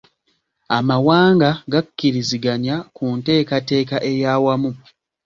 Amawanga 0.77 1.49
gakkiriziganya 1.71 2.75
ku 2.95 3.05
nteeketeeka 3.17 3.97
eyaawamu. 4.11 4.71